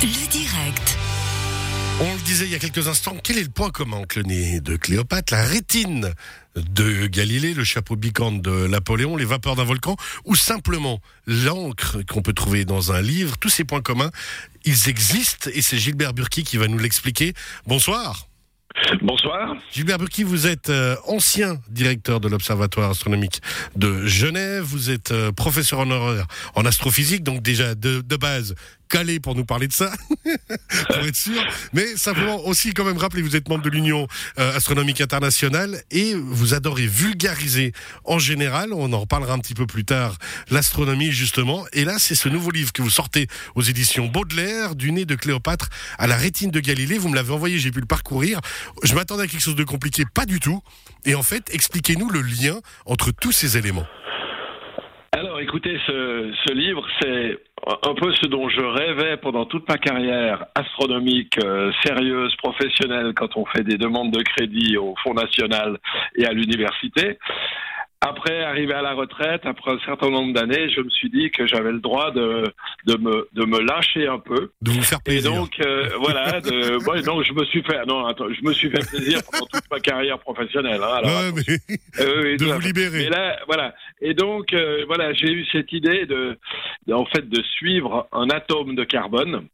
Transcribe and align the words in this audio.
Le 0.00 0.30
direct. 0.30 0.96
On 2.00 2.14
le 2.14 2.20
disait 2.20 2.44
il 2.44 2.52
y 2.52 2.54
a 2.54 2.60
quelques 2.60 2.86
instants, 2.86 3.16
quel 3.20 3.36
est 3.36 3.42
le 3.42 3.48
point 3.48 3.70
commun 3.70 3.96
entre 3.96 4.18
le 4.18 4.26
nez 4.26 4.60
de 4.60 4.76
Cléopâtre, 4.76 5.34
la 5.34 5.42
rétine 5.42 6.14
de 6.54 7.06
Galilée, 7.06 7.52
le 7.52 7.64
chapeau 7.64 7.96
bicorne 7.96 8.40
de 8.40 8.68
Napoléon, 8.68 9.16
les 9.16 9.24
vapeurs 9.24 9.56
d'un 9.56 9.64
volcan, 9.64 9.96
ou 10.24 10.36
simplement 10.36 11.00
l'encre 11.26 12.02
qu'on 12.06 12.22
peut 12.22 12.32
trouver 12.32 12.64
dans 12.64 12.92
un 12.92 13.02
livre? 13.02 13.38
Tous 13.38 13.48
ces 13.48 13.64
points 13.64 13.82
communs, 13.82 14.12
ils 14.64 14.88
existent 14.88 15.50
et 15.52 15.62
c'est 15.62 15.78
Gilbert 15.78 16.14
Burki 16.14 16.44
qui 16.44 16.58
va 16.58 16.68
nous 16.68 16.78
l'expliquer. 16.78 17.34
Bonsoir. 17.66 18.28
Bonsoir. 19.02 19.56
Gilbert 19.72 19.98
Burki, 19.98 20.22
vous 20.22 20.46
êtes 20.46 20.70
euh, 20.70 20.94
ancien 21.08 21.58
directeur 21.68 22.20
de 22.20 22.28
l'Observatoire 22.28 22.90
astronomique 22.90 23.40
de 23.74 24.06
Genève. 24.06 24.62
Vous 24.62 24.90
êtes 24.90 25.10
euh, 25.10 25.32
professeur 25.32 25.80
honoraire 25.80 26.26
en 26.54 26.64
astrophysique, 26.64 27.24
donc 27.24 27.42
déjà 27.42 27.74
de, 27.74 28.00
de 28.00 28.16
base 28.16 28.54
calé 28.88 29.20
pour 29.20 29.34
nous 29.34 29.44
parler 29.44 29.68
de 29.68 29.72
ça, 29.72 29.92
pour 30.88 30.98
être 30.98 31.16
sûr. 31.16 31.40
Mais 31.72 31.96
simplement 31.96 32.46
aussi 32.46 32.72
quand 32.72 32.84
même 32.84 32.96
rappeler, 32.96 33.22
vous 33.22 33.36
êtes 33.36 33.48
membre 33.48 33.62
de 33.62 33.70
l'Union 33.70 34.08
euh, 34.38 34.56
astronomique 34.56 35.00
internationale 35.00 35.82
et 35.90 36.14
vous 36.14 36.54
adorez 36.54 36.86
vulgariser 36.86 37.72
en 38.04 38.18
général. 38.18 38.72
On 38.72 38.92
en 38.92 39.00
reparlera 39.00 39.34
un 39.34 39.38
petit 39.38 39.54
peu 39.54 39.66
plus 39.66 39.84
tard 39.84 40.16
l'astronomie 40.50 41.12
justement. 41.12 41.66
Et 41.72 41.84
là, 41.84 41.96
c'est 41.98 42.14
ce 42.14 42.28
nouveau 42.28 42.50
livre 42.50 42.72
que 42.72 42.82
vous 42.82 42.90
sortez 42.90 43.28
aux 43.54 43.62
éditions 43.62 44.06
Baudelaire, 44.06 44.74
du 44.74 44.92
nez 44.92 45.04
de 45.04 45.14
Cléopâtre 45.14 45.68
à 45.98 46.06
la 46.06 46.16
rétine 46.16 46.50
de 46.50 46.60
Galilée. 46.60 46.98
Vous 46.98 47.08
me 47.08 47.16
l'avez 47.16 47.32
envoyé, 47.32 47.58
j'ai 47.58 47.70
pu 47.70 47.80
le 47.80 47.86
parcourir. 47.86 48.40
Je 48.82 48.94
m'attendais 48.94 49.24
à 49.24 49.26
quelque 49.26 49.42
chose 49.42 49.56
de 49.56 49.64
compliqué, 49.64 50.04
pas 50.12 50.26
du 50.26 50.40
tout. 50.40 50.62
Et 51.04 51.14
en 51.14 51.22
fait, 51.22 51.48
expliquez-nous 51.52 52.10
le 52.10 52.22
lien 52.22 52.60
entre 52.86 53.12
tous 53.12 53.32
ces 53.32 53.56
éléments. 53.56 53.86
Alors 55.38 55.48
écoutez, 55.50 55.78
ce, 55.86 56.52
livre, 56.52 56.84
c'est 57.00 57.38
un 57.84 57.94
peu 57.94 58.12
ce 58.12 58.26
dont 58.26 58.48
je 58.48 58.60
rêvais 58.60 59.18
pendant 59.18 59.44
toute 59.44 59.68
ma 59.68 59.78
carrière 59.78 60.46
astronomique 60.56 61.38
euh, 61.44 61.70
sérieuse, 61.84 62.34
professionnelle, 62.42 63.12
quand 63.14 63.36
on 63.36 63.44
fait 63.44 63.62
des 63.62 63.78
demandes 63.78 64.10
de 64.10 64.20
crédit 64.20 64.76
au 64.76 64.96
Fonds 65.00 65.14
national 65.14 65.78
et 66.16 66.26
à 66.26 66.32
l'université. 66.32 67.20
Après, 68.00 68.42
arrivé 68.44 68.72
à 68.74 68.80
la 68.82 68.92
retraite, 68.94 69.40
après 69.44 69.72
un 69.72 69.78
certain 69.80 70.08
nombre 70.08 70.32
d'années, 70.32 70.70
je 70.70 70.80
me 70.80 70.88
suis 70.88 71.10
dit 71.10 71.32
que 71.32 71.48
j'avais 71.48 71.72
le 71.72 71.80
droit 71.80 72.12
de, 72.12 72.44
de, 72.86 72.96
me, 72.96 73.28
de 73.32 73.44
me 73.44 73.58
lâcher 73.60 74.06
un 74.06 74.20
peu. 74.20 74.52
De 74.62 74.70
vous 74.70 74.82
faire 74.82 74.98
Et 75.06 75.10
plaisir. 75.10 75.32
donc, 75.34 75.50
euh, 75.60 75.88
voilà, 76.00 76.40
de, 76.40 76.76
ouais, 76.88 77.02
donc 77.02 77.24
je 77.24 77.32
me 77.32 77.44
suis 77.46 77.62
fait, 77.64 77.84
non, 77.86 78.06
attends, 78.06 78.26
je 78.32 78.40
me 78.46 78.52
suis 78.52 78.70
fait 78.70 78.88
plaisir 78.88 79.20
pendant 79.30 79.46
toute 79.46 79.68
ma 79.68 79.80
carrière 79.80 80.18
professionnelle. 80.20 80.80
hein, 80.80 80.94
alors, 81.02 81.10
Ouais, 81.10 81.32
mais 81.34 81.58
euh, 82.04 82.22
oui, 82.22 82.36
de 82.36 82.44
vous 82.44 82.60
libérer. 82.60 82.98
Mais 82.98 83.08
là, 83.10 83.36
voilà. 83.48 83.74
Et 84.00 84.14
donc, 84.14 84.52
euh, 84.52 84.84
voilà, 84.86 85.12
j'ai 85.12 85.32
eu 85.32 85.44
cette 85.50 85.72
idée 85.72 86.06
de, 86.06 86.38
de- 86.86 86.94
en 86.94 87.04
fait, 87.06 87.28
de 87.28 87.42
suivre 87.42 88.06
un 88.12 88.30
atome 88.30 88.76
de 88.76 88.84
carbone. 88.84 89.48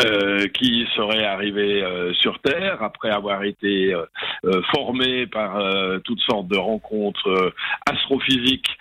Euh, 0.00 0.46
qui 0.48 0.86
serait 0.94 1.24
arrivé 1.24 1.82
euh, 1.82 2.12
sur 2.14 2.38
Terre 2.40 2.82
après 2.82 3.10
avoir 3.10 3.44
été 3.44 3.94
euh, 3.94 4.04
euh, 4.44 4.60
formé 4.74 5.26
par 5.26 5.56
euh, 5.56 5.98
toutes 6.00 6.20
sortes 6.20 6.48
de 6.48 6.58
rencontres 6.58 7.52
astrophysiques 7.86 8.76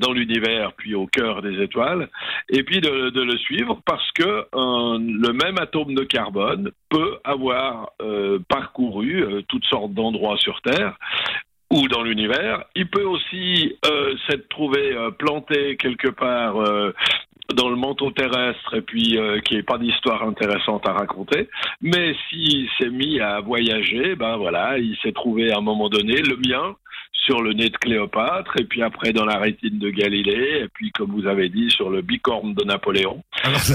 dans 0.00 0.12
l'univers, 0.12 0.72
puis 0.76 0.94
au 0.94 1.06
cœur 1.06 1.42
des 1.42 1.62
étoiles, 1.62 2.08
et 2.48 2.62
puis 2.62 2.80
de, 2.80 3.10
de 3.10 3.22
le 3.22 3.36
suivre 3.38 3.80
parce 3.86 4.10
que 4.12 4.46
le 4.52 5.32
même 5.32 5.58
atome 5.58 5.94
de 5.94 6.04
carbone 6.04 6.70
peut 6.90 7.18
avoir 7.24 7.92
parcouru 8.48 9.24
toutes 9.48 9.64
sortes 9.64 9.92
d'endroits 9.94 10.36
sur 10.36 10.60
Terre 10.60 10.96
ou 11.72 11.88
dans 11.88 12.02
l'univers. 12.02 12.64
Il 12.76 12.88
peut 12.88 13.04
aussi 13.04 13.78
euh, 13.86 14.14
s'être 14.28 14.48
trouvé 14.48 14.94
euh, 14.94 15.10
planté 15.10 15.76
quelque 15.76 16.08
part 16.08 16.60
euh, 16.60 16.92
dans 17.52 17.68
le 17.68 17.76
manteau 17.76 18.10
terrestre 18.10 18.74
et 18.74 18.82
puis 18.82 19.18
euh, 19.18 19.40
qui 19.40 19.56
n'est 19.56 19.62
pas 19.62 19.78
d'histoire 19.78 20.22
intéressante 20.22 20.88
à 20.88 20.92
raconter. 20.92 21.48
Mais 21.80 22.14
s'il 22.28 22.68
s'est 22.78 22.90
mis 22.90 23.20
à 23.20 23.40
voyager, 23.40 24.14
ben 24.14 24.36
voilà, 24.36 24.78
il 24.78 24.96
s'est 25.02 25.12
trouvé 25.12 25.52
à 25.52 25.58
un 25.58 25.60
moment 25.60 25.88
donné 25.88 26.20
le 26.20 26.36
mien 26.36 26.76
sur 27.24 27.40
le 27.40 27.52
nez 27.52 27.68
de 27.68 27.76
Cléopâtre 27.76 28.56
et 28.58 28.64
puis 28.64 28.82
après 28.82 29.12
dans 29.12 29.24
la 29.24 29.38
rétine 29.38 29.78
de 29.78 29.90
Galilée 29.90 30.62
et 30.64 30.68
puis 30.68 30.90
comme 30.90 31.12
vous 31.12 31.26
avez 31.26 31.48
dit 31.48 31.70
sur 31.70 31.88
le 31.88 32.02
bicorne 32.02 32.54
de 32.54 32.64
Napoléon. 32.64 33.22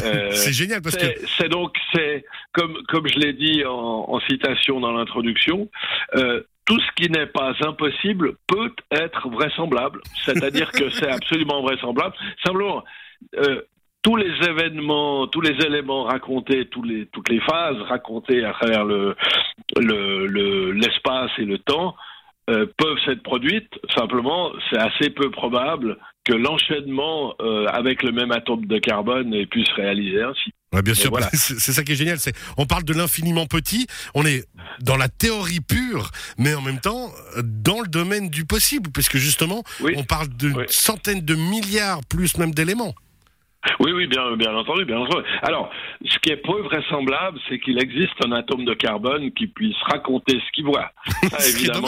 Euh, 0.03 0.31
c'est 0.31 0.53
génial 0.53 0.81
parce 0.81 0.97
que 0.97 1.05
C'est 1.05 1.27
c'est 1.38 1.49
donc 1.49 1.75
c'est 1.94 2.25
comme 2.51 2.77
comme 2.89 3.07
je 3.07 3.19
l'ai 3.19 3.33
dit 3.33 3.63
en, 3.65 4.05
en 4.09 4.19
citation 4.21 4.79
dans 4.79 4.91
l'introduction, 4.91 5.69
euh, 6.15 6.41
tout 6.67 6.79
ce 6.79 6.91
qui 7.01 7.09
n'est 7.09 7.27
pas 7.27 7.53
impossible 7.61 8.35
peut 8.45 8.73
être 8.91 9.29
vraisemblable. 9.29 10.01
C'est-à-dire 10.25 10.71
que 10.71 10.89
c'est 10.89 11.09
absolument 11.09 11.61
vraisemblable. 11.61 12.13
Simplement, 12.45 12.83
euh, 13.38 13.61
tous 14.03 14.16
les 14.16 14.31
événements, 14.47 15.28
tous 15.28 15.41
les 15.41 15.55
éléments 15.66 16.03
racontés, 16.03 16.67
tous 16.69 16.83
les, 16.83 17.07
toutes 17.07 17.29
les 17.29 17.41
phases 17.41 17.78
racontées 17.89 18.45
à 18.45 18.53
travers 18.53 18.85
le 18.85 19.16
le- 19.78 20.28
le- 20.28 20.72
l'espace 20.72 21.31
et 21.38 21.45
le 21.45 21.57
temps 21.59 21.95
euh, 22.50 22.66
peuvent 22.77 22.97
s'être 23.06 23.23
produites. 23.23 23.73
Simplement, 23.95 24.51
c'est 24.69 24.77
assez 24.77 25.09
peu 25.09 25.29
probable 25.31 25.97
que 26.23 26.33
l'enchaînement 26.33 27.33
euh, 27.41 27.66
avec 27.67 28.03
le 28.03 28.11
même 28.13 28.31
atome 28.31 28.66
de 28.66 28.77
carbone 28.79 29.33
ait 29.33 29.45
pu 29.45 29.66
se 29.66 29.73
réaliser 29.73 30.22
ainsi. 30.23 30.51
Ouais, 30.73 30.81
bien 30.81 30.94
sûr, 30.94 31.09
voilà. 31.09 31.27
c'est 31.33 31.59
ça 31.73 31.83
qui 31.83 31.91
est 31.94 31.95
génial. 31.95 32.19
C'est 32.19 32.33
on 32.57 32.66
parle 32.66 32.83
de 32.83 32.94
l'infiniment 32.94 33.45
petit. 33.47 33.88
On 34.16 34.25
est 34.25 34.45
dans 34.81 34.95
la 34.95 35.09
théorie 35.09 35.59
pure, 35.59 36.11
mais 36.38 36.53
en 36.53 36.61
même 36.61 36.79
temps 36.79 37.09
dans 37.44 37.81
le 37.81 37.88
domaine 37.88 38.29
du 38.29 38.45
possible, 38.45 38.91
puisque 38.94 39.17
justement, 39.17 39.63
Oui. 39.81 39.94
on 39.97 40.03
parle 40.03 40.29
de 40.38 40.51
Oui. 40.51 40.63
centaines 40.67 41.22
de 41.25 41.35
milliards 41.35 42.00
plus 42.09 42.38
même 42.38 42.53
d'éléments. 42.53 42.94
Oui, 43.79 43.91
oui, 43.91 44.07
bien, 44.07 44.35
bien 44.35 44.55
entendu, 44.55 44.85
bien 44.85 44.97
entendu. 44.97 45.23
Alors, 45.41 45.69
ce 46.05 46.17
qui 46.19 46.31
est 46.31 46.38
peu 46.38 46.61
vraisemblable, 46.61 47.39
c'est 47.47 47.59
qu'il 47.59 47.81
existe 47.81 48.13
un 48.25 48.31
atome 48.31 48.66
de 48.66 48.73
carbone 48.73 49.31
qui 49.31 49.47
puisse 49.47 49.78
raconter 49.83 50.39
ce 50.39 50.51
qu'il 50.53 50.66
voit. 50.66 50.91
Ça, 51.29 51.50
évidemment, 51.50 51.88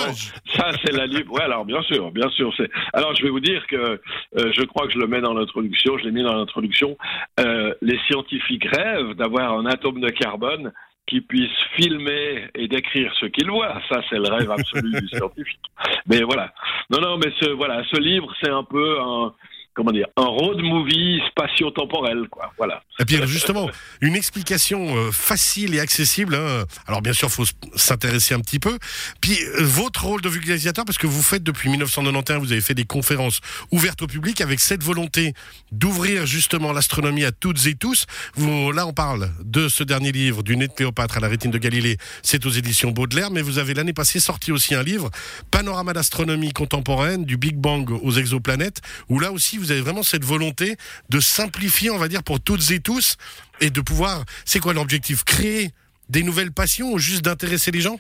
ça 0.56 0.72
c'est 0.84 0.92
la 0.92 1.06
libre. 1.06 1.34
Ouais, 1.34 1.44
alors 1.44 1.66
bien 1.66 1.82
sûr, 1.84 2.12
bien 2.12 2.30
sûr. 2.32 2.54
C'est. 2.58 2.70
Alors, 2.94 3.16
je 3.16 3.24
vais 3.24 3.30
vous 3.30 3.40
dire 3.40 3.66
que 3.68 3.76
euh, 3.76 4.52
je 4.52 4.64
crois 4.64 4.88
que 4.88 4.94
je 4.94 5.00
le 5.00 5.08
mets 5.08 5.22
dans 5.22 5.34
l'introduction. 5.34 5.98
Je 5.98 6.06
l'ai 6.06 6.12
mis 6.12 6.24
dans 6.24 6.34
l'introduction. 6.34 6.98
Euh, 7.40 7.74
les 7.82 7.98
scientifiques 8.08 8.66
rêvent 8.66 9.14
d'avoir 9.14 9.54
un 9.54 9.66
atome 9.66 10.02
de 10.02 10.10
carbone 10.10 10.72
qui 11.10 11.22
puisse 11.22 11.52
filmer 11.76 12.50
et 12.54 12.68
décrire 12.68 13.12
ce 13.20 13.26
qu'il 13.26 13.50
voit. 13.50 13.82
Ça, 13.90 14.02
c'est 14.10 14.18
le 14.18 14.30
rêve 14.30 14.52
absolu 14.52 14.92
du 15.02 15.08
scientifique. 15.18 15.60
Mais 16.06 16.22
voilà. 16.22 16.54
Non, 16.90 17.02
non, 17.02 17.18
mais 17.18 17.32
ce, 17.40 17.50
voilà, 17.50 17.84
ce 17.92 18.00
livre, 18.00 18.32
c'est 18.42 18.52
un 18.52 18.64
peu 18.64 19.00
un, 19.00 19.34
comment 19.80 19.94
dire, 19.94 20.08
un 20.18 20.26
road 20.26 20.58
movie 20.62 21.22
spatio-temporel, 21.30 22.28
quoi. 22.30 22.52
Voilà. 22.58 22.84
Et 23.00 23.06
puis 23.06 23.16
justement, 23.28 23.70
une 24.02 24.14
explication 24.14 24.98
euh, 24.98 25.10
facile 25.10 25.74
et 25.74 25.80
accessible. 25.80 26.36
hein. 26.36 26.66
Alors 26.86 27.02
bien 27.02 27.14
sûr, 27.14 27.32
faut 27.32 27.46
s'intéresser 27.76 28.34
un 28.34 28.42
petit 28.42 28.60
peu. 28.60 28.78
Puis 29.22 29.38
euh, 29.42 29.64
votre 29.64 30.04
rôle 30.04 30.20
de 30.20 30.28
vulgarisateur, 30.28 30.84
parce 30.84 30.98
que 30.98 31.08
vous 31.08 31.22
faites 31.22 31.44
depuis 31.44 31.70
1991, 31.70 32.46
vous 32.46 32.52
avez 32.52 32.60
fait 32.60 32.74
des 32.74 32.84
conférences 32.84 33.40
ouvertes 33.72 34.02
au 34.02 34.08
public 34.08 34.42
avec 34.42 34.60
cette 34.60 34.84
volonté 34.84 35.34
d'ouvrir 35.72 36.26
justement 36.26 36.74
l'astronomie 36.74 37.24
à 37.24 37.32
toutes 37.32 37.66
et 37.66 37.76
tous. 37.76 38.06
Vous, 38.36 38.74
là, 38.74 38.86
on 38.86 38.92
parle 38.92 39.32
de 39.46 39.70
ce 39.70 39.86
dernier 39.86 40.12
livre, 40.12 40.44
du 40.44 40.58
nez 40.58 40.68
de 40.68 40.74
Cléopâtre 40.74 41.16
à 41.16 41.20
la 41.22 41.30
rétine 41.30 41.52
de 41.52 41.58
Galilée. 41.58 41.96
C'est 42.22 42.46
aux 42.46 42.50
éditions 42.50 42.92
Baudelaire, 42.92 43.32
mais 43.32 43.42
vous 43.42 43.60
avez 43.60 43.74
l'année 43.74 43.94
passée 43.94 44.20
sorti 44.20 44.52
aussi 44.52 44.76
un 44.76 44.84
livre, 44.84 45.10
Panorama 45.52 45.94
d'astronomie 45.94 46.52
contemporaine, 46.52 47.24
du 47.24 47.38
Big 47.38 47.56
Bang 47.56 47.90
aux 47.92 48.12
exoplanètes, 48.12 48.82
où 49.08 49.20
là 49.22 49.32
aussi 49.32 49.58
vous 49.58 49.69
avez 49.72 49.82
vraiment 49.82 50.04
cette 50.04 50.24
volonté 50.24 50.76
de 51.10 51.20
simplifier, 51.20 51.90
on 51.90 51.98
va 51.98 52.08
dire, 52.08 52.24
pour 52.24 52.40
toutes 52.40 52.72
et 52.72 52.80
tous, 52.80 53.18
et 53.62 53.70
de 53.70 53.82
pouvoir, 53.82 54.24
c'est 54.46 54.60
quoi 54.60 54.74
l'objectif 54.74 55.24
Créer 55.24 55.70
des 56.10 56.24
nouvelles 56.24 56.52
passions 56.52 56.94
ou 56.94 56.98
juste 56.98 57.24
d'intéresser 57.24 57.72
les 57.72 57.82
gens? 57.82 58.00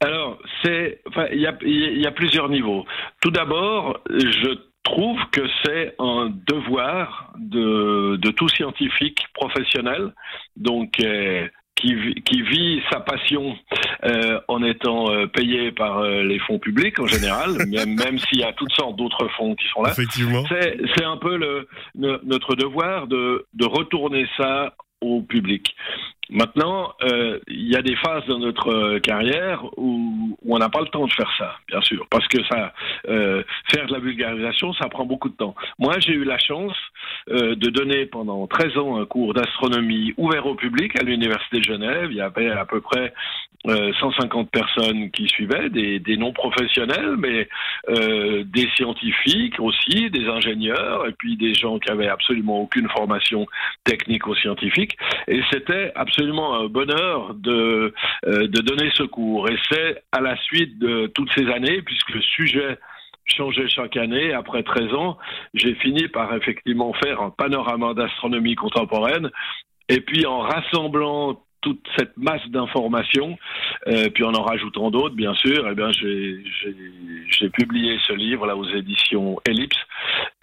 Alors, 0.00 0.38
c'est, 0.62 1.00
il 1.32 1.40
y 1.40 2.06
a, 2.06 2.10
plusieurs 2.10 2.48
niveaux. 2.48 2.84
Tout 3.20 3.30
d'abord, 3.30 4.00
je 4.10 4.58
trouve 4.82 5.18
que 5.30 5.42
c'est 5.64 5.94
un 6.00 6.32
devoir 6.46 7.32
de, 7.38 8.16
de 8.16 8.30
tout 8.32 8.48
scientifique 8.48 9.20
professionnel, 9.32 10.12
donc 10.56 10.98
euh, 10.98 11.48
qui, 11.82 11.94
vit- 11.94 12.14
qui 12.22 12.40
vit 12.42 12.80
sa 12.90 13.00
passion 13.00 13.56
euh, 14.04 14.40
en 14.48 14.62
étant 14.62 15.10
euh, 15.10 15.26
payé 15.26 15.72
par 15.72 15.98
euh, 15.98 16.22
les 16.22 16.38
fonds 16.38 16.58
publics 16.58 16.98
en 17.00 17.06
général, 17.06 17.50
même, 17.68 17.94
même 17.96 18.18
s'il 18.18 18.38
y 18.38 18.44
a 18.44 18.52
toutes 18.52 18.72
sortes 18.72 18.96
d'autres 18.96 19.28
fonds 19.36 19.54
qui 19.54 19.66
sont 19.68 19.82
là. 19.82 19.90
Effectivement. 19.90 20.44
C'est 20.96 21.04
un 21.04 21.16
peu 21.18 21.36
le, 21.36 21.68
no- 21.96 22.18
notre 22.24 22.54
devoir 22.54 23.06
de, 23.08 23.46
de 23.54 23.64
retourner 23.66 24.26
ça 24.36 24.74
au 25.00 25.20
public. 25.22 25.74
Maintenant, 26.30 26.94
euh, 27.02 27.40
il 27.48 27.68
y 27.68 27.76
a 27.76 27.82
des 27.82 27.96
phases 27.96 28.24
dans 28.26 28.38
notre 28.38 28.72
euh, 28.72 29.00
carrière 29.00 29.64
où, 29.76 30.38
on 30.46 30.58
n'a 30.58 30.68
pas 30.68 30.80
le 30.80 30.88
temps 30.88 31.06
de 31.06 31.12
faire 31.12 31.30
ça, 31.38 31.56
bien 31.68 31.80
sûr, 31.82 32.06
parce 32.10 32.26
que 32.28 32.42
ça, 32.44 32.72
euh, 33.08 33.42
faire 33.72 33.86
de 33.86 33.92
la 33.92 33.98
vulgarisation, 33.98 34.72
ça 34.74 34.88
prend 34.88 35.04
beaucoup 35.04 35.28
de 35.28 35.34
temps. 35.34 35.54
Moi, 35.78 35.94
j'ai 36.00 36.12
eu 36.12 36.24
la 36.24 36.38
chance 36.38 36.76
de 37.28 37.70
donner 37.70 38.06
pendant 38.06 38.46
13 38.46 38.76
ans 38.78 39.00
un 39.00 39.06
cours 39.06 39.34
d'astronomie 39.34 40.12
ouvert 40.16 40.46
au 40.46 40.54
public 40.54 40.98
à 40.98 41.04
l'Université 41.04 41.58
de 41.58 41.64
Genève. 41.64 42.08
Il 42.10 42.16
y 42.16 42.20
avait 42.20 42.50
à 42.50 42.64
peu 42.64 42.80
près 42.80 43.12
euh, 43.68 43.92
150 44.00 44.50
personnes 44.50 45.10
qui 45.12 45.28
suivaient, 45.28 45.70
des, 45.70 46.16
non-professionnels, 46.16 47.16
mais 47.18 47.48
des 48.44 48.68
scientifiques 48.76 49.58
aussi, 49.60 50.10
des 50.10 50.26
ingénieurs, 50.26 51.06
et 51.06 51.12
puis 51.12 51.36
des 51.36 51.54
gens 51.54 51.78
qui 51.78 51.90
avaient 51.90 52.08
absolument 52.08 52.60
aucune 52.60 52.88
formation 52.88 53.46
technique 53.84 54.26
ou 54.26 54.34
scientifique. 54.34 54.96
Et 55.28 55.40
c'était 55.50 55.92
absolument 55.94 56.11
un 56.18 56.66
bonheur 56.66 57.34
de, 57.34 57.92
euh, 58.26 58.48
de 58.48 58.60
donner 58.60 58.90
ce 58.94 59.02
cours. 59.04 59.48
Et 59.48 59.56
c'est 59.70 60.02
à 60.12 60.20
la 60.20 60.36
suite 60.36 60.78
de 60.78 61.06
toutes 61.14 61.32
ces 61.32 61.46
années, 61.48 61.82
puisque 61.82 62.10
le 62.10 62.22
sujet 62.22 62.78
changeait 63.24 63.68
chaque 63.68 63.96
année. 63.96 64.32
Après 64.32 64.62
13 64.62 64.94
ans, 64.94 65.18
j'ai 65.54 65.74
fini 65.76 66.08
par 66.08 66.34
effectivement 66.34 66.92
faire 66.94 67.20
un 67.20 67.30
panorama 67.30 67.94
d'astronomie 67.94 68.54
contemporaine. 68.54 69.30
Et 69.88 70.00
puis 70.00 70.26
en 70.26 70.40
rassemblant 70.40 71.40
toute 71.62 71.80
cette 71.96 72.16
masse 72.16 72.46
d'informations, 72.48 73.38
euh, 73.86 74.10
puis 74.10 74.24
en 74.24 74.34
en 74.34 74.42
rajoutant 74.42 74.90
d'autres, 74.90 75.14
bien 75.14 75.32
sûr, 75.34 75.66
eh 75.70 75.74
bien, 75.74 75.90
j'ai 75.92 77.48
publié 77.50 77.98
ce 78.06 78.12
livre 78.12 78.46
là 78.46 78.56
aux 78.56 78.68
éditions 78.68 79.38
Ellipse, 79.46 79.78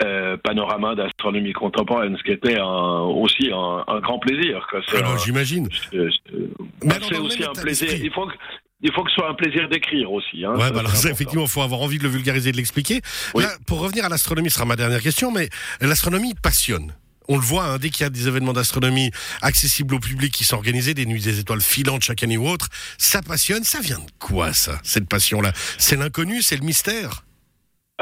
euh, 0.04 0.09
Panorama 0.50 0.96
d'astronomie 0.96 1.54
contemporaine, 1.54 2.18
ce 2.18 2.24
qui 2.24 2.31
était 2.31 2.57
un, 2.57 3.01
aussi 3.01 3.51
un, 3.54 3.84
un, 3.88 4.00
grand 4.00 4.18
plaisir. 4.18 4.66
Alors, 4.96 5.12
un, 5.12 5.18
j'imagine. 5.19 5.69
C'est 5.92 7.18
aussi 7.19 7.44
un 7.44 7.54
plaisir. 7.54 7.94
Il 8.04 8.12
faut 8.12 8.25
que 8.25 8.34
il 8.81 8.92
faut 8.92 9.04
que 9.04 9.10
ce 9.12 9.16
soit 9.16 9.30
un 9.30 9.36
plaisir 9.36 9.69
d'écrire 9.69 10.12
aussi. 10.12 10.44
Hein, 10.44 10.56
ouais, 10.56 10.72
bah 10.72 10.80
alors 10.80 10.96
ça, 10.96 11.12
effectivement, 11.12 11.44
il 11.44 11.50
faut 11.50 11.62
avoir 11.62 11.81
envie 11.81 12.00
de 12.00 12.04
le 12.04 12.10
vulgariser, 12.10 12.51
de 12.51 12.57
l'expliquer. 12.57 13.01
Oui. 13.36 13.44
Pour 13.68 13.80
revenir 13.80 14.06
à 14.06 14.10
l'astronomie, 14.10 14.50
ce 14.50 14.56
sera 14.56 14.66
ma 14.66 14.75
dernière 14.75 15.01
question, 15.01 15.31
mais 15.31 15.50
l'astronomie 15.81 16.34
passionne. 16.34 16.96
On 17.28 17.36
le 17.36 17.44
voit, 17.44 17.66
hein, 17.66 17.78
dès 17.78 17.92
qu'il 17.92 18.06
y 18.06 18.07
a 18.07 18.10
des 18.10 18.28
événements 18.28 18.54
d'astronomie 18.54 19.12
accessibles 19.44 19.94
au 19.94 20.00
public 20.00 20.34
qui 20.34 20.46
sont 20.46 20.56
organisés, 20.56 20.96
des 20.96 21.06
nuits 21.06 21.22
des 21.22 21.40
étoiles 21.40 21.62
filantes 21.62 22.01
chaque 22.01 22.24
année 22.24 22.38
ou 22.38 22.48
autre, 22.48 22.69
ça 22.98 23.22
passionne. 23.22 23.63
Ça 23.63 23.81
vient 23.81 24.00
de 24.00 24.12
quoi, 24.18 24.54
ça, 24.54 24.80
cette 24.84 25.07
passion-là? 25.07 25.51
C'est 25.78 25.98
l'inconnu, 25.98 26.42
c'est 26.42 26.56
le 26.56 26.66
mystère? 26.66 27.24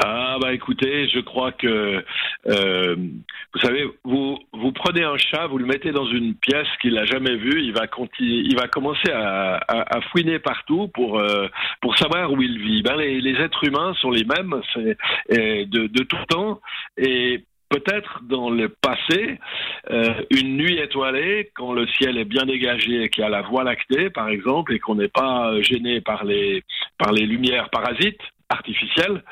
Ah 0.00 0.36
bah 0.40 0.52
écoutez, 0.52 1.08
je 1.08 1.18
crois 1.18 1.50
que 1.50 2.04
euh, 2.46 2.96
vous 2.96 3.60
savez, 3.60 3.84
vous 4.04 4.38
vous 4.52 4.70
prenez 4.70 5.02
un 5.02 5.16
chat, 5.16 5.48
vous 5.48 5.58
le 5.58 5.66
mettez 5.66 5.90
dans 5.90 6.06
une 6.06 6.36
pièce 6.36 6.68
qu'il 6.80 6.94
n'a 6.94 7.04
jamais 7.04 7.34
vue, 7.34 7.62
il 7.62 7.72
va 7.72 7.88
continuer, 7.88 8.42
il 8.44 8.56
va 8.56 8.68
commencer 8.68 9.10
à, 9.12 9.58
fouiner 10.12 10.38
partout 10.38 10.86
pour 10.94 11.18
euh, 11.18 11.48
pour 11.80 11.98
savoir 11.98 12.30
où 12.32 12.40
il 12.40 12.58
vit. 12.60 12.82
Ben 12.82 12.96
les, 12.96 13.34
êtres 13.40 13.64
humains 13.64 13.92
sont 14.00 14.10
les 14.10 14.24
mêmes, 14.24 14.60
de 15.30 16.02
tout 16.04 16.24
temps 16.28 16.60
et 16.96 17.42
peut-être 17.68 18.20
dans 18.22 18.50
le 18.50 18.68
passé, 18.68 19.38
euh, 19.90 20.14
une 20.30 20.56
nuit 20.56 20.78
étoilée, 20.78 21.50
quand 21.54 21.72
le 21.72 21.86
ciel 21.88 22.18
est 22.18 22.24
bien 22.24 22.46
dégagé 22.46 23.02
et 23.02 23.08
qu'il 23.08 23.22
y 23.22 23.26
a 23.26 23.30
la 23.30 23.42
voie 23.42 23.64
lactée, 23.64 24.10
par 24.10 24.28
exemple, 24.28 24.72
et 24.74 24.78
qu'on 24.78 24.94
n'est 24.94 25.08
pas 25.08 25.60
gêné 25.60 26.00
par 26.00 26.24
les, 26.24 26.62
par 26.98 27.12
les 27.12 27.26
lumières 27.26 27.68
parasites, 27.70 28.22
artificielle, 28.48 29.22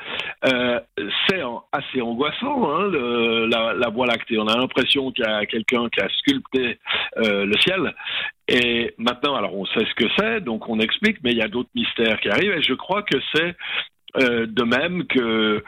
euh, 0.45 0.79
c'est 1.27 1.41
assez 1.71 2.01
angoissant, 2.01 2.69
hein, 2.69 2.89
la, 2.91 3.89
Voie 3.89 4.05
lactée. 4.05 4.37
On 4.37 4.47
a 4.47 4.57
l'impression 4.57 5.11
qu'il 5.11 5.25
y 5.25 5.27
a 5.27 5.45
quelqu'un 5.45 5.89
qui 5.89 6.01
a 6.01 6.09
sculpté 6.09 6.79
euh, 7.17 7.45
le 7.45 7.57
ciel. 7.59 7.93
Et 8.47 8.93
maintenant, 8.97 9.35
alors 9.35 9.55
on 9.55 9.65
sait 9.65 9.85
ce 9.85 9.95
que 9.95 10.09
c'est, 10.17 10.41
donc 10.41 10.69
on 10.69 10.79
explique, 10.79 11.17
mais 11.23 11.31
il 11.31 11.37
y 11.37 11.41
a 11.41 11.47
d'autres 11.47 11.69
mystères 11.75 12.19
qui 12.19 12.29
arrivent, 12.29 12.53
et 12.53 12.61
je 12.61 12.73
crois 12.73 13.03
que 13.03 13.17
c'est 13.33 13.55
euh, 14.17 14.45
de 14.45 14.63
même 14.63 15.05
que, 15.07 15.63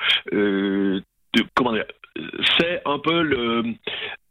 comment 1.56 1.74
dire, 1.74 1.86
c'est 2.60 2.82
un 2.86 3.00
peu 3.00 3.22
le, 3.22 3.64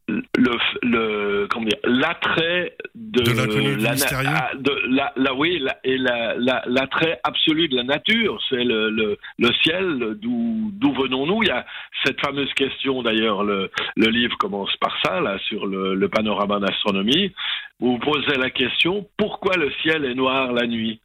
le, 0.09 0.57
le 0.83 1.47
comment 1.49 1.67
dire 1.67 1.79
l'attrait 1.85 2.77
de, 2.95 3.23
de 3.23 3.83
la, 3.83 3.93
ah, 4.27 4.51
de 4.55 4.73
la, 4.89 5.13
la 5.17 5.35
oui 5.35 5.59
la, 5.59 5.79
et 5.85 5.99
l'attrait 5.99 7.11
la, 7.11 7.21
absolu 7.25 7.69
de 7.69 7.77
la 7.77 7.85
nature 7.85 8.41
c'est 8.49 8.65
le, 8.65 8.91
le, 8.91 9.19
le 9.39 9.53
ciel 9.63 10.17
d'où 10.21 10.71
d'où 10.73 10.93
venons-nous? 10.95 11.43
Il 11.43 11.49
y 11.49 11.53
a 11.53 11.67
cette 12.05 12.21
fameuse 12.21 12.53
question 12.55 13.03
d'ailleurs 13.03 13.45
le, 13.45 13.71
le 13.97 14.07
livre 14.07 14.37
commence 14.39 14.75
par 14.77 14.97
ça 15.05 15.21
là 15.21 15.39
sur 15.47 15.67
le, 15.67 15.95
le 15.95 16.09
panorama 16.09 16.59
d'astronomie. 16.59 17.33
Où 17.81 17.93
vous 17.93 17.99
posez 17.99 18.37
la 18.37 18.51
question 18.51 19.07
pourquoi 19.17 19.57
le 19.57 19.71
ciel 19.83 20.05
est 20.05 20.15
noir 20.15 20.53
la 20.53 20.67
nuit? 20.67 21.01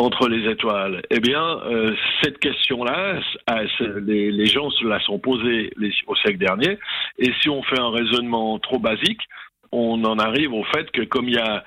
Entre 0.00 0.28
les 0.28 0.50
étoiles. 0.50 1.02
Eh 1.10 1.20
bien, 1.20 1.60
euh, 1.66 1.94
cette 2.22 2.38
question-là, 2.38 3.20
les, 4.06 4.32
les, 4.32 4.46
gens 4.46 4.70
se 4.70 4.86
la 4.86 4.98
sont 5.00 5.18
posées 5.18 5.70
les, 5.76 5.92
au 6.06 6.16
siècle 6.16 6.38
dernier, 6.38 6.78
et 7.18 7.30
si 7.40 7.50
on 7.50 7.62
fait 7.62 7.78
un 7.78 7.90
raisonnement 7.90 8.58
trop 8.58 8.78
basique, 8.78 9.20
on 9.72 10.02
en 10.04 10.18
arrive 10.18 10.52
au 10.54 10.64
fait 10.64 10.90
que 10.90 11.02
comme 11.02 11.28
il 11.28 11.34
y 11.34 11.38
a 11.38 11.62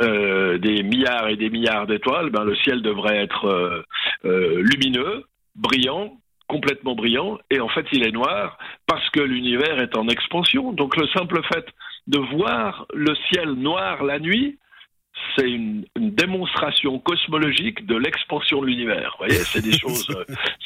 euh, 0.00 0.58
des 0.58 0.82
milliards 0.82 1.28
et 1.28 1.36
des 1.36 1.48
milliards 1.48 1.86
d'étoiles, 1.86 2.30
ben, 2.30 2.44
le 2.44 2.56
ciel 2.56 2.82
devrait 2.82 3.16
être 3.16 3.46
euh, 3.46 3.82
euh, 4.24 4.62
lumineux, 4.62 5.24
brillant, 5.54 6.12
complètement 6.48 6.94
brillant, 6.96 7.38
et 7.50 7.60
en 7.60 7.68
fait 7.68 7.86
il 7.92 8.06
est 8.06 8.12
noir 8.12 8.58
parce 8.86 9.08
que 9.10 9.20
l'univers 9.20 9.80
est 9.80 9.96
en 9.96 10.08
expansion. 10.08 10.72
Donc 10.72 10.96
le 10.96 11.06
simple 11.08 11.40
fait 11.52 11.66
de 12.08 12.18
voir 12.18 12.86
le 12.94 13.14
ciel 13.30 13.52
noir 13.52 14.04
la 14.04 14.18
nuit, 14.18 14.58
c'est 15.34 15.50
une, 15.50 15.84
une, 15.96 16.10
démonstration 16.10 16.98
cosmologique 16.98 17.86
de 17.86 17.96
l'expansion 17.96 18.60
de 18.60 18.66
l'univers. 18.66 19.16
Vous 19.18 19.26
voyez, 19.26 19.40
c'est 19.44 19.62
des 19.62 19.72
choses, 19.78 20.08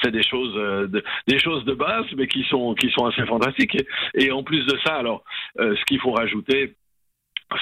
c'est 0.03 0.11
des 0.11 0.23
choses, 0.23 0.55
euh, 0.57 0.87
de, 0.87 1.03
des 1.27 1.39
choses 1.39 1.65
de 1.65 1.75
base, 1.75 2.07
mais 2.17 2.27
qui 2.27 2.45
sont 2.45 2.75
qui 2.75 2.91
sont 2.91 3.07
assez 3.07 3.25
fantastiques. 3.27 3.77
Et, 4.15 4.25
et 4.25 4.33
en 4.33 4.43
plus 4.43 4.65
de 4.67 4.77
ça, 4.85 4.95
alors, 4.95 5.25
euh, 5.59 5.75
ce 5.77 5.85
qu'il 5.85 6.01
faut 6.01 6.13
rajouter, 6.13 6.75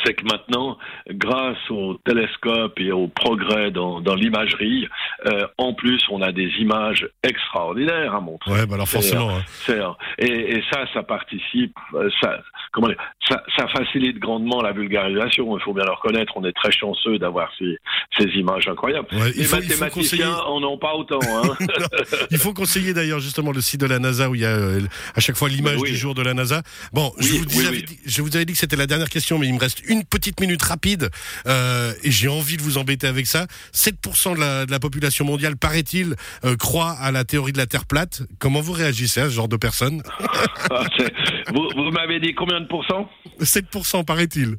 c'est 0.04 0.14
que 0.14 0.24
maintenant, 0.24 0.78
grâce 1.10 1.70
au 1.70 1.94
télescope 2.04 2.78
et 2.78 2.92
au 2.92 3.08
progrès 3.08 3.70
dans, 3.70 4.00
dans 4.00 4.14
l'imagerie, 4.14 4.88
euh, 5.26 5.46
en 5.58 5.74
plus, 5.74 6.00
on 6.10 6.22
a 6.22 6.32
des 6.32 6.48
images 6.58 7.08
extraordinaires 7.22 8.14
à 8.14 8.20
montrer. 8.20 8.52
Ouais, 8.52 8.66
bah 8.66 8.74
alors 8.74 8.88
forcément. 8.88 9.30
Hein. 9.30 9.96
Et, 10.18 10.56
et, 10.56 10.62
ça, 10.70 10.84
ça 10.92 11.02
participe, 11.02 11.74
euh, 11.94 12.08
ça, 12.20 12.38
comment 12.72 12.88
dire, 12.88 12.96
ça, 13.28 13.42
ça, 13.56 13.66
facilite 13.68 14.18
grandement 14.18 14.62
la 14.62 14.72
vulgarisation. 14.72 15.56
Il 15.56 15.62
faut 15.62 15.74
bien 15.74 15.84
le 15.84 15.92
reconnaître. 15.92 16.32
On 16.36 16.44
est 16.44 16.52
très 16.52 16.72
chanceux 16.72 17.18
d'avoir 17.18 17.50
ces, 17.58 17.78
ces 18.18 18.26
images 18.38 18.68
incroyables. 18.68 19.08
Ouais, 19.12 19.32
Les 19.36 19.44
faut, 19.44 19.56
mathématiciens 19.56 20.36
en 20.46 20.62
ont 20.62 20.78
pas 20.78 20.94
autant. 20.94 21.20
Hein. 21.22 21.56
il 22.30 22.38
faut 22.38 22.52
conseiller 22.52 22.94
d'ailleurs 22.94 23.20
justement 23.20 23.52
le 23.52 23.60
site 23.60 23.80
de 23.80 23.86
la 23.86 23.98
NASA 23.98 24.28
où 24.28 24.34
il 24.34 24.42
y 24.42 24.46
a 24.46 24.50
euh, 24.50 24.80
à 25.14 25.20
chaque 25.20 25.36
fois 25.36 25.48
l'image 25.48 25.78
oui. 25.80 25.90
du 25.90 25.96
jour 25.96 26.14
de 26.14 26.22
la 26.22 26.34
NASA. 26.34 26.62
Bon, 26.92 27.12
oui, 27.18 27.26
je, 27.26 27.36
vous 27.36 27.60
oui, 27.60 27.66
avais 27.66 27.82
dit, 27.82 27.98
je 28.04 28.22
vous 28.22 28.34
avais 28.36 28.44
dit 28.44 28.52
que 28.52 28.58
c'était 28.58 28.76
la 28.76 28.86
dernière 28.86 29.08
question, 29.08 29.38
mais 29.38 29.46
il 29.46 29.54
me 29.54 29.58
reste 29.58 29.77
une 29.86 30.04
petite 30.04 30.40
minute 30.40 30.62
rapide 30.62 31.10
euh, 31.46 31.92
et 32.02 32.10
j'ai 32.10 32.28
envie 32.28 32.56
de 32.56 32.62
vous 32.62 32.78
embêter 32.78 33.06
avec 33.06 33.26
ça. 33.26 33.46
7% 33.72 34.34
de 34.34 34.40
la, 34.40 34.66
de 34.66 34.70
la, 34.70 34.78
population 34.78 35.24
mondiale, 35.24 35.56
paraît-il, 35.56 36.14
euh, 36.44 36.56
croit 36.56 36.92
à 36.92 37.10
la 37.10 37.24
théorie 37.24 37.52
de 37.52 37.58
la 37.58 37.66
Terre 37.66 37.86
plate. 37.86 38.22
Comment 38.38 38.60
vous 38.60 38.72
réagissez 38.72 39.20
à 39.20 39.24
ce 39.24 39.34
genre 39.34 39.48
de 39.48 39.56
personnes 39.56 40.02
Vous, 41.54 41.68
vous 41.74 41.90
m'avez 41.90 42.20
dit 42.20 42.34
combien 42.34 42.60
de 42.60 42.66
pourcents? 42.66 43.08
7% 43.40 44.04
paraît-il. 44.04 44.56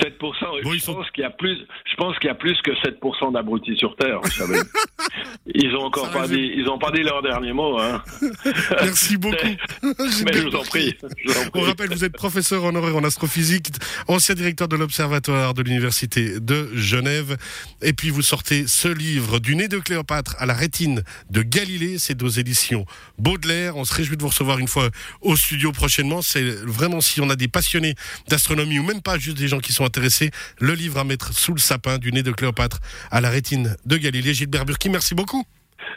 7%. 0.00 0.62
Bon, 0.62 0.72
je, 0.72 0.86
pense 0.86 1.10
qu'il 1.10 1.22
y 1.22 1.26
a 1.26 1.30
plus, 1.30 1.56
je 1.90 1.96
pense 1.96 2.18
qu'il 2.18 2.28
y 2.28 2.30
a 2.30 2.34
plus 2.34 2.56
que 2.62 2.70
7% 2.72 3.32
d'abrutis 3.32 3.76
sur 3.76 3.96
Terre, 3.96 4.20
vous 4.22 4.30
savez. 4.30 4.58
Ils 5.54 5.74
ont 5.76 5.84
encore 5.84 6.10
pas 6.10 6.28
dit, 6.28 6.52
ils 6.56 6.68
ont 6.68 6.78
pas 6.78 6.90
dit 6.90 7.02
leur 7.02 7.22
dernier 7.22 7.52
mot, 7.52 7.78
hein. 7.78 8.02
Merci 8.82 9.16
beaucoup. 9.16 9.36
Mais 9.82 10.32
je 10.32 10.48
vous 10.48 10.56
en 10.56 10.62
prie. 10.62 10.94
Je 11.00 11.32
vous 11.32 11.38
en 11.38 11.50
prie. 11.50 11.50
On 11.54 11.60
rappelle, 11.62 11.88
vous 11.88 12.04
êtes 12.04 12.12
professeur 12.12 12.64
honoraire 12.64 12.96
en 12.96 13.04
astrophysique, 13.04 13.68
ancien 14.08 14.34
directeur 14.34 14.68
de 14.68 14.76
l'Observatoire 14.76 15.54
de 15.54 15.62
l'Université 15.62 16.38
de 16.40 16.68
Genève. 16.74 17.38
Et 17.82 17.92
puis, 17.92 18.10
vous 18.10 18.22
sortez 18.22 18.66
ce 18.66 18.88
livre, 18.88 19.38
Du 19.38 19.56
nez 19.56 19.68
de 19.68 19.78
Cléopâtre 19.78 20.36
à 20.38 20.46
la 20.46 20.54
rétine 20.54 21.02
de 21.30 21.42
Galilée. 21.42 21.98
C'est 21.98 22.22
aux 22.22 22.28
éditions 22.28 22.84
Baudelaire. 23.18 23.76
On 23.76 23.84
se 23.84 23.94
réjouit 23.94 24.16
de 24.16 24.22
vous 24.22 24.28
recevoir 24.28 24.58
une 24.58 24.68
fois 24.68 24.90
au 25.22 25.34
studio 25.34 25.72
prochainement. 25.72 26.20
C'est 26.20 26.42
vraiment 26.42 27.00
si 27.00 27.20
on 27.20 27.30
a 27.30 27.36
des 27.36 27.48
passionnés 27.48 27.94
d'astronomie 28.28 28.78
ou 28.78 28.82
même 28.84 29.00
pas 29.00 29.18
juste 29.18 29.38
des 29.38 29.48
gens 29.48 29.60
qui 29.60 29.72
sont 29.72 29.84
intéressés, 29.88 30.30
le 30.60 30.74
livre 30.74 30.98
à 30.98 31.04
mettre 31.04 31.32
sous 31.32 31.52
le 31.52 31.58
sapin 31.58 31.98
du 31.98 32.12
nez 32.12 32.22
de 32.22 32.32
Cléopâtre 32.32 32.78
à 33.10 33.20
la 33.20 33.30
rétine 33.30 33.76
de 33.86 33.96
Galilée. 33.96 34.34
Gilbert 34.34 34.64
Burki, 34.64 34.88
merci 34.90 35.14
beaucoup. 35.14 35.44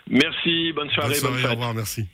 Merci, 0.09 0.71
bonne 0.73 0.89
soirée, 0.89 1.09
bonne, 1.09 1.19
soirée, 1.19 1.41
bonne 1.41 1.51
au 1.51 1.53
revoir, 1.53 1.73
merci. 1.73 2.07